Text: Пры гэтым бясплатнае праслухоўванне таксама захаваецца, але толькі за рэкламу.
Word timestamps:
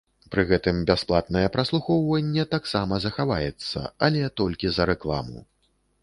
Пры 0.33 0.43
гэтым 0.51 0.77
бясплатнае 0.89 1.43
праслухоўванне 1.55 2.45
таксама 2.55 2.99
захаваецца, 3.05 3.83
але 4.07 4.23
толькі 4.41 4.71
за 4.79 4.83
рэкламу. 4.91 5.45